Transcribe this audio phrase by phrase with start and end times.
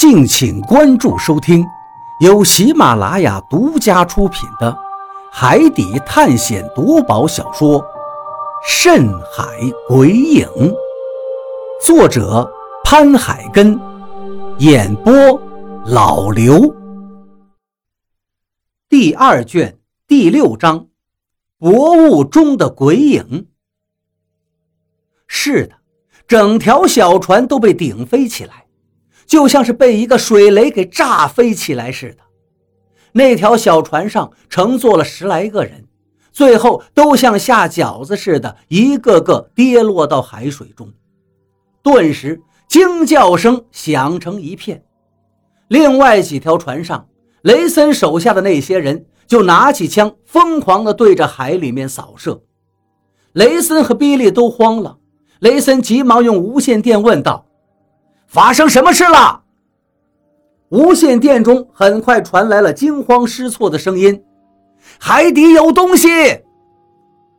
[0.00, 1.62] 敬请关注收听，
[2.20, 4.72] 由喜马拉雅独家出品的
[5.30, 7.78] 《海底探险夺宝小说》
[8.66, 9.44] 《深海
[9.86, 10.46] 鬼影》，
[11.84, 12.50] 作者
[12.82, 13.78] 潘海根，
[14.56, 15.12] 演播
[15.84, 16.74] 老刘。
[18.88, 20.86] 第二卷第六章：
[21.58, 23.48] 薄雾中的鬼影。
[25.26, 25.74] 是的，
[26.26, 28.59] 整条小船都被顶飞起来。
[29.30, 32.16] 就像是被一个水雷给炸飞起来似的，
[33.12, 35.84] 那条小船上乘坐了十来个人，
[36.32, 40.92] 最后都像下饺子似的，一个个跌落到海水中。
[41.80, 44.82] 顿时惊叫声响成一片。
[45.68, 47.06] 另外几条船上，
[47.42, 52.42] 雷森手下的那些人就拿起枪，疯狂地对着海里面扫射。
[53.34, 54.98] 雷森和比利都慌了，
[55.38, 57.46] 雷森急忙用无线电问道。
[58.30, 59.42] 发生什么事了？
[60.68, 64.22] 无线电中很快传来了惊慌失措的声音
[65.00, 66.08] ：“海底有东西，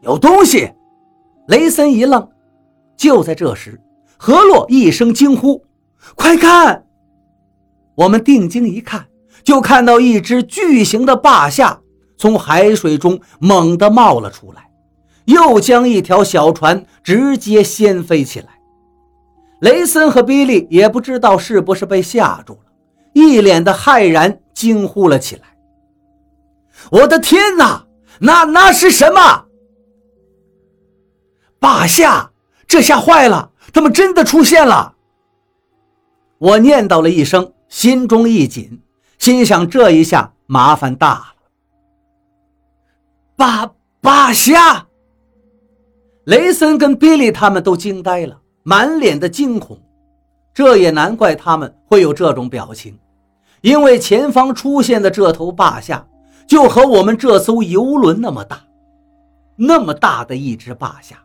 [0.00, 0.72] 有东西！”
[1.46, 2.28] 雷森一愣。
[2.96, 3.80] 就在这时，
[4.16, 5.64] 何洛一声惊呼
[6.16, 6.84] ：“快看！”
[7.94, 9.06] 我们定睛一看，
[9.44, 11.80] 就看到一只巨型的霸下
[12.18, 14.68] 从海水中猛地冒了出来，
[15.26, 18.48] 又将一条小船直接掀飞起来。
[19.62, 22.72] 雷森和比利也不知道是不是被吓住了，
[23.12, 25.42] 一脸的骇然，惊呼了起来
[26.90, 27.86] ：“我的天哪！
[28.18, 29.46] 那那是什么？
[31.60, 32.32] 霸下！
[32.66, 33.52] 这下坏了！
[33.72, 34.96] 他们真的出现了！”
[36.38, 38.82] 我念叨了一声，心中一紧，
[39.16, 41.34] 心想：这一下麻烦大了。
[43.36, 44.88] 霸霸下！
[46.24, 48.41] 雷森跟比利他们都惊呆了。
[48.62, 49.78] 满脸的惊恐，
[50.54, 52.98] 这也难怪他们会有这种表情，
[53.60, 56.06] 因为前方出现的这头霸下
[56.46, 58.62] 就和我们这艘游轮那么大，
[59.56, 61.18] 那么大的一只霸下，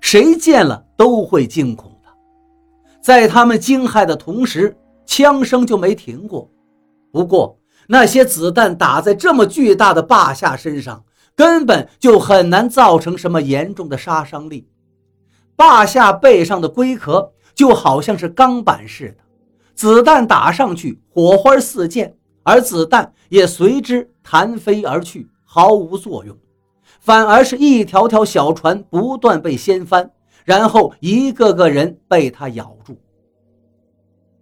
[0.00, 2.08] 谁见了都会惊恐的。
[3.00, 6.48] 在他们惊骇的同时，枪声就没停过。
[7.10, 11.04] 不过那些子弹打在这么巨大的霸下身上，
[11.36, 14.68] 根本就很难造成什么严重的杀伤力。
[15.56, 19.16] 霸下背上的龟壳就好像是钢板似的，
[19.74, 26.36] 子弹打上去，火花四溅，而子弹也随之弹飞而去，毫无作用，
[27.00, 30.10] 反而是一条条小船不断被掀翻，
[30.44, 32.96] 然后一个个人被它咬住。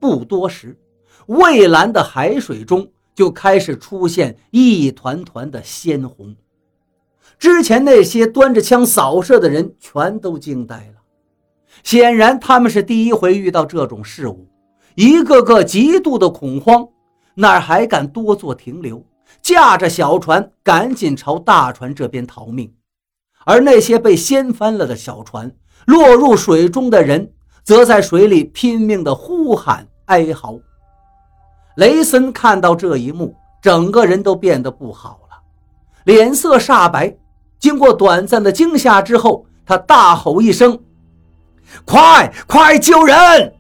[0.01, 0.79] 不多时，
[1.27, 6.35] 蔚蓝的海水中就开始出现一团团的鲜红。
[7.39, 11.02] 之前那些端着枪扫射的人全都惊呆了。
[11.83, 14.47] 显然他们是第一回遇到这种事物，
[14.95, 16.87] 一个个极度的恐慌，
[17.35, 19.05] 哪还敢多做停留？
[19.41, 22.73] 驾着小船赶紧朝大船这边逃命。
[23.45, 25.51] 而那些被掀翻了的小船，
[25.87, 27.33] 落入水中的人，
[27.65, 30.57] 则在水里拼命的呼喊哀嚎。
[31.77, 35.43] 雷森看到这一幕，整个人都变得不好了，
[36.05, 37.17] 脸色煞白。
[37.59, 40.79] 经过短暂的惊吓之后，他大吼一声。
[41.85, 43.55] 快快救人！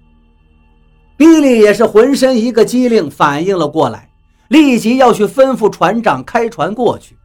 [1.16, 4.10] 比利也是浑身一个机灵，反应了过来，
[4.48, 7.16] 立即要去吩咐船长开船过去。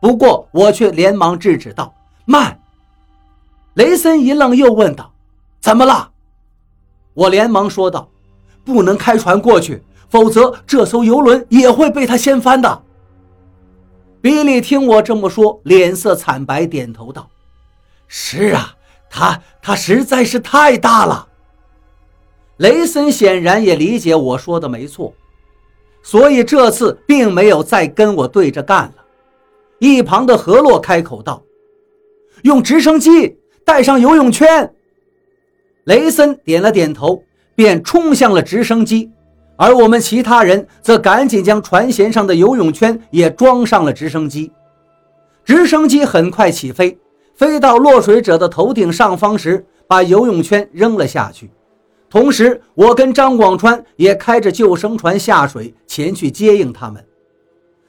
[0.00, 1.92] 不过我却连忙制止道
[2.24, 2.60] ：“慢！”
[3.74, 5.12] 雷森一愣，又问道
[5.60, 6.10] ：“怎么了？”
[7.14, 8.08] 我连忙说道
[8.64, 12.82] ：“不能开船过去，否则这艘游轮也会被他掀翻的。”
[14.22, 17.28] 比利听我这么说，脸色惨白，点头道
[18.06, 18.74] ：“是啊。”
[19.10, 21.26] 他他实在是太大了。
[22.58, 25.12] 雷森显然也理解我说的没错，
[26.02, 28.94] 所以这次并没有再跟我对着干了。
[29.78, 31.42] 一旁的何洛开口道
[32.44, 34.72] ：“用直升机带上游泳圈。”
[35.84, 39.10] 雷森点了点头，便冲向了直升机，
[39.56, 44.52] 而我们其他人则赶紧将船舷上的游泳圈也装上了直升机。
[45.46, 46.98] 直升机很快起飞。
[47.40, 51.50] 飞到落水者的头顶上方时，把游泳圈扔了下去。
[52.10, 57.02] 同时，我跟张广川也开着救生船下水前去接应他们。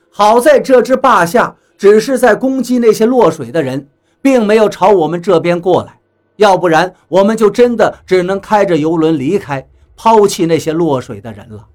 [0.10, 3.90] 好在这只霸下只是在攻击那些落水的人，
[4.22, 6.00] 并没有朝我们这边过来。
[6.38, 9.68] 要不然，我们就真的只能开着游轮离开，
[9.98, 11.68] 抛弃那些落水的人了。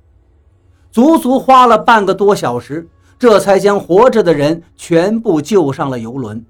[0.90, 2.88] 足足花了半个多小时，
[3.18, 6.42] 这才将活着的人全部救上了游轮。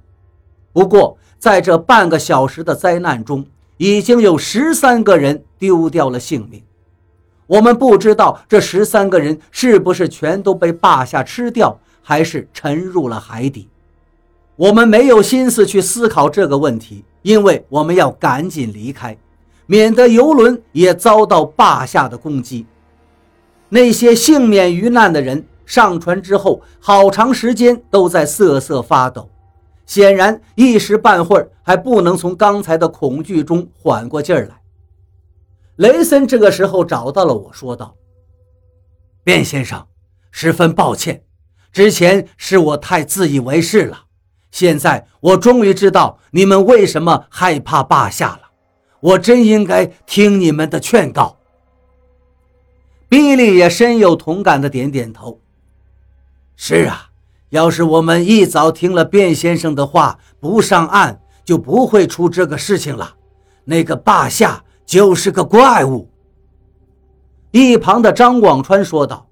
[0.76, 3.46] 不过，在这半个小时的灾难中，
[3.78, 6.62] 已经有十三个人丢掉了性命。
[7.46, 13.70] 我们不知道这十三个人是不是全都被霸下吃掉，还是沉入了海底。
[14.54, 19.16] 我们没有心思去思考这个问题，因为我们要赶紧离开，
[19.64, 22.66] 免得游轮也遭到霸下的攻击。
[23.70, 29.26] 那些幸免于难的人上船之后，好长时间都在瑟瑟发抖，
[29.86, 34.60] 显然一时半会儿还不能从刚才的恐惧中缓过劲儿来。
[35.76, 37.96] 雷森这个时候找到了我，说道
[39.24, 39.86] ：“卞先生，
[40.30, 41.22] 十分抱歉，
[41.70, 44.04] 之前是我太自以为是了。
[44.50, 48.42] 现在我终于知道你们为什么害怕霸下了。
[49.00, 51.38] 我真应该听你们的劝告。”
[53.08, 55.40] 比利也深有同感的点点头
[56.56, 57.10] ：“是啊，
[57.50, 63.14] 要是我们一早听了卞先生的话，不上岸，就不会出这个事情了。
[63.64, 66.08] 那个霸下。”就是个怪物。
[67.50, 69.28] 一旁的张广川说道：“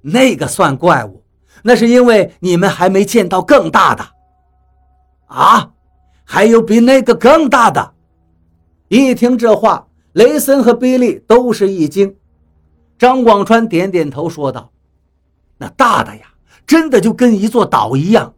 [0.00, 1.22] 那个算怪物？
[1.62, 4.02] 那是因为你们还没见到更大的。
[5.26, 5.72] 啊，
[6.24, 7.92] 还有比那个更大的？”
[8.88, 12.16] 一听这话，雷森和比利都是一惊。
[12.96, 14.72] 张广川点点头说道
[15.58, 16.22] ：“那大的呀，
[16.68, 18.34] 真的就跟一座岛一样。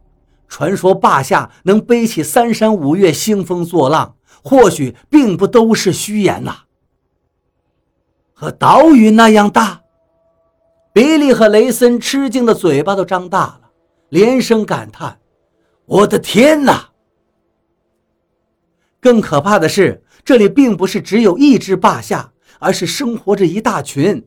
[0.47, 6.61] 传说霸下能背起三山五岳，兴风作浪。”或许并不都是虚言呐。
[8.33, 9.83] 和岛屿那样大，
[10.91, 13.69] 比利和雷森吃惊的嘴巴都张大了，
[14.09, 15.19] 连声感叹
[15.85, 16.89] ：“我的天哪！”
[18.99, 24.25] 更可怕的是，这里并不是只有一只霸下，而是生活着一大群。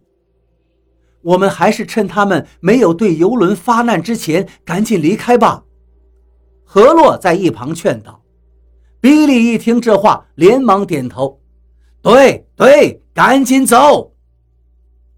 [1.25, 5.65] 我们还是趁他们没有对游轮发难之前，赶紧离开吧。”
[6.65, 8.23] 何洛在一旁劝道。
[9.01, 11.41] 比利一听这话，连忙点头
[12.01, 14.15] ：“对对，赶紧走。”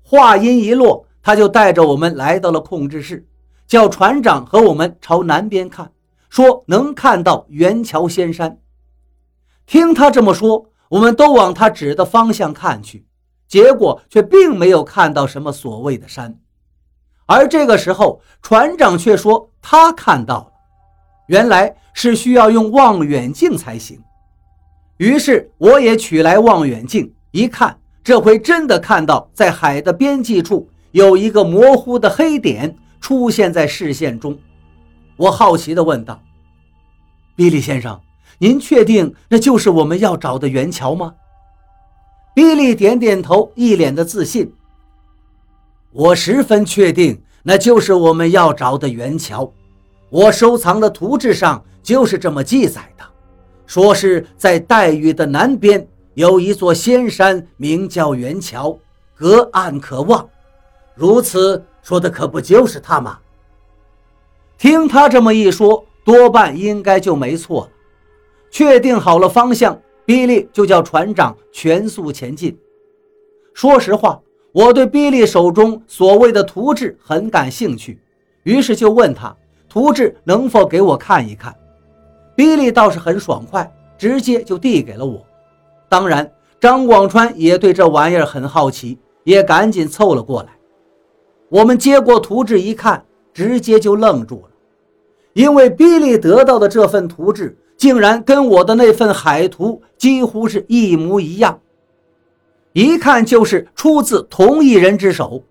[0.02, 3.28] 话音一落，他就带着我们来到了控制室，
[3.66, 5.92] 叫船长和我们朝南边看，
[6.28, 8.58] 说能看到元桥仙山。
[9.66, 13.06] 听他这么说，我们都往他指的方向看去，
[13.48, 16.38] 结果却并没有看到什么所谓的山。
[17.26, 20.52] 而这个时候，船长却说他看到了。
[21.26, 24.00] 原来是需要用望远镜才行，
[24.98, 34.38] 于是我也取来望远镜一看，这回真的看到在海的边际处有一个模糊的黑点出现在视线中。
[35.16, 36.22] 我好奇地问道
[37.34, 38.00] ：“比利先生，
[38.38, 41.12] 您确定那就是我们要找的圆桥吗？”
[42.36, 44.52] 比利点点头，一脸的自信
[45.90, 49.50] ：“我十分确定，那就是我们要找的元桥。”
[50.10, 53.02] 我收藏的图志上就是这么记载的，
[53.64, 58.78] 说是在岱屿的南边有一座仙山，名叫元桥，
[59.14, 60.28] 隔岸可望。
[60.94, 63.18] 如此说的可不就是他吗？
[64.58, 67.70] 听他这么一说，多半应该就没错了。
[68.50, 72.56] 确定好了方向，比利就叫船长全速前进。
[73.52, 74.20] 说实话，
[74.52, 77.98] 我对比利手中所谓的图纸很感兴趣，
[78.44, 79.36] 于是就问他。
[79.68, 81.54] 图纸能否给我看一看？
[82.34, 85.22] 比利倒是很爽快，直接就递给了我。
[85.88, 90.50] 当然，张广川也对这玩意儿很好奇，也赶紧凑了过来。
[91.48, 94.50] 我们接过图纸一看，直接就愣住了，
[95.34, 101.60] 因为比利得到的这份图纸竟然跟我的那份海图几乎是一模一样，
[102.72, 105.44] 一看就是出自同一人之手。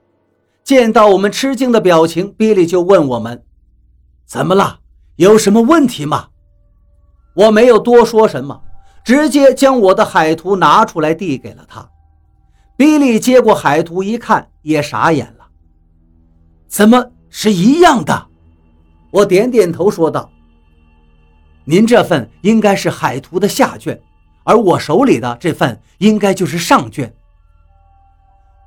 [0.64, 3.44] 见到我们吃惊的表情，比利就问我们。
[4.26, 4.80] 怎么了？
[5.18, 6.30] 有什么问题吗？
[7.36, 8.60] 我没有多说什么，
[9.04, 11.88] 直接将我的海图拿出来递给了他。
[12.76, 15.46] 比利接过海图一看，也傻眼了。
[16.68, 18.28] 怎么是一样的？
[19.12, 20.30] 我点点头说道
[21.66, 24.00] ：“您这份应该是海图的下卷，
[24.44, 27.14] 而我手里的这份应该就是上卷。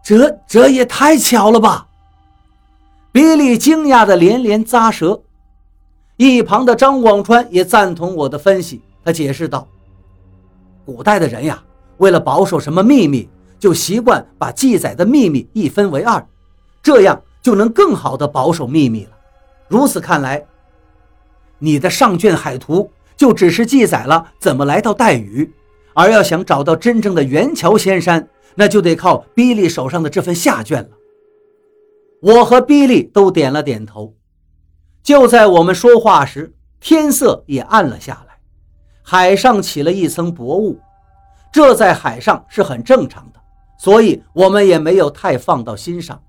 [0.05, 1.87] 这这也太巧了吧！”
[3.11, 5.23] 比利惊讶的连连咂舌。
[6.17, 9.67] 一旁的张广川也赞同我的分析，他解释道
[10.85, 11.62] ：“古代的人呀，
[11.99, 13.28] 为了保守什么秘密，
[13.59, 16.25] 就习惯把记载的秘密一分为二，
[16.83, 19.11] 这样就能更好的保守秘密了。
[19.69, 20.45] 如此看来，
[21.58, 25.52] 你的上卷海图就只是记载了怎么来到岱屿，
[25.94, 30.90] 而要想找到真正的元桥仙山，那就得靠比利手上的这份下卷了。”
[32.20, 34.14] 我和比利都点了点头。
[35.02, 38.34] 就在我们说话时，天色也暗了下来，
[39.02, 40.78] 海上起了一层薄雾。
[41.52, 43.40] 这在海上是很正常的，
[43.78, 46.20] 所以我们也没有太放到心上。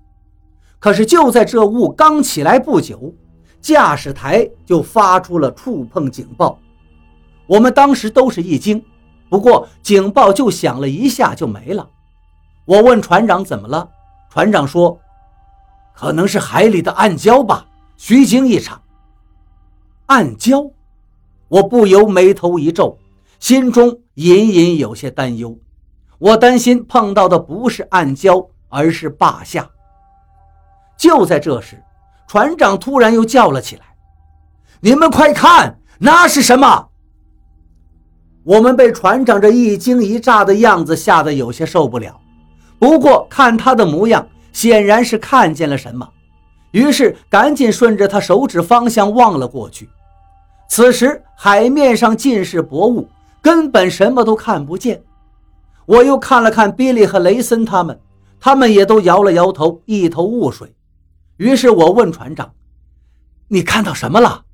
[0.78, 3.14] 可是就在这雾刚起来不久，
[3.60, 6.58] 驾驶台就发出了触碰警报。
[7.46, 8.82] 我们当时都是一惊，
[9.28, 11.88] 不过警报就响了一下就没了。
[12.64, 13.88] 我问船长怎么了，
[14.30, 14.98] 船长说
[15.92, 18.80] ：“可能是海里的暗礁吧，虚惊一场。”
[20.06, 20.72] 暗礁，
[21.48, 22.98] 我不由眉头一皱，
[23.38, 25.58] 心中隐隐有些担忧。
[26.18, 29.68] 我担心碰到的不是暗礁，而是坝下。
[30.96, 31.82] 就在这时，
[32.32, 33.82] 船长突然又叫了起来
[34.78, 36.86] ：“你们快看，那是什么？”
[38.46, 42.16] 我们被船长这一惊一乍的样子吓得有些受不了。
[42.78, 46.08] 不过看他的模样，显然是看见了什么，
[46.70, 49.88] 于是赶紧顺着他手指方向望了过去。
[50.68, 53.08] 此时海面上尽是薄雾，
[53.42, 55.02] 根本什么都看不见。
[55.84, 57.98] 我又看了看比利和雷森他们，
[58.38, 60.72] 他们也都摇了摇头，一头雾水。
[61.40, 62.52] 于是我问船长
[63.48, 64.44] ：“你看到什么了？”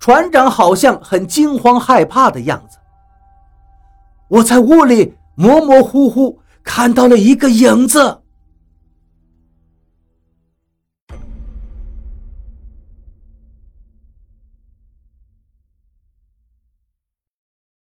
[0.00, 2.78] 船长好像很惊慌害怕的样子。
[4.28, 8.22] 我在屋里模模糊糊看到了一个影子。